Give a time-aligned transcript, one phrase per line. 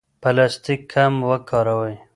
[0.21, 1.95] پلاستیک کم وکاروئ.